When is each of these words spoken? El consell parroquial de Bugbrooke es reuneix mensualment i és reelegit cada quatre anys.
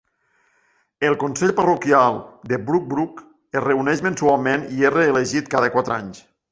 El 1.09 1.17
consell 1.23 1.53
parroquial 1.59 2.17
de 2.53 2.61
Bugbrooke 2.71 3.29
es 3.61 3.65
reuneix 3.69 4.05
mensualment 4.09 4.69
i 4.79 4.85
és 4.91 4.95
reelegit 5.01 5.55
cada 5.57 5.75
quatre 5.77 6.01
anys. 6.03 6.31